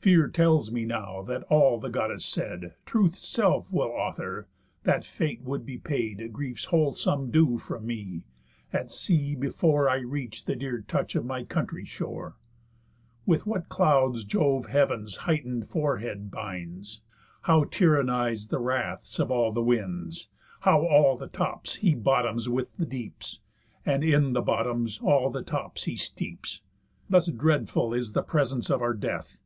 Fear 0.00 0.28
tells 0.28 0.72
me 0.72 0.86
now, 0.86 1.20
that, 1.24 1.42
all 1.50 1.78
the 1.78 1.90
Goddess 1.90 2.24
said, 2.24 2.72
Truth's 2.86 3.18
self 3.20 3.70
will 3.70 3.90
author, 3.90 4.48
that 4.84 5.04
Fate 5.04 5.42
would 5.42 5.66
be 5.66 5.76
paid 5.76 6.32
Grief's 6.32 6.64
whole 6.64 6.94
sum 6.94 7.30
due 7.30 7.58
from 7.58 7.84
me, 7.86 8.22
at 8.72 8.90
sea, 8.90 9.34
before 9.34 9.90
I 9.90 9.96
reach'd 9.98 10.46
the 10.46 10.56
dear 10.56 10.82
touch 10.88 11.14
of 11.16 11.26
my 11.26 11.44
country's 11.44 11.88
shore. 11.88 12.36
With 13.26 13.44
what 13.46 13.68
clouds 13.68 14.24
Jove 14.24 14.68
heav'n's 14.68 15.18
heighten'd 15.28 15.68
forehead 15.68 16.30
binds! 16.30 17.02
How 17.42 17.64
tyrannize 17.64 18.48
the 18.48 18.58
wraths 18.58 19.18
of 19.20 19.30
all 19.30 19.52
the 19.52 19.60
winds! 19.60 20.30
How 20.60 20.80
all 20.86 21.18
the 21.18 21.28
tops 21.28 21.74
he 21.74 21.94
bottoms 21.94 22.48
with 22.48 22.74
the 22.78 22.86
deeps, 22.86 23.40
And 23.84 24.02
in 24.02 24.32
the 24.32 24.40
bottoms 24.40 24.98
all 25.02 25.28
the 25.28 25.42
tops 25.42 25.82
he 25.82 25.98
steeps! 25.98 26.62
Thus 27.10 27.26
dreadful 27.30 27.92
is 27.92 28.12
the 28.14 28.22
presence 28.22 28.70
of 28.70 28.80
our 28.80 28.94
death. 28.94 29.36